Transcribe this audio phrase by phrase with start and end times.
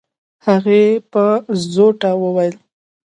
[0.45, 1.23] هغې په
[1.71, 2.55] زوټه وويل.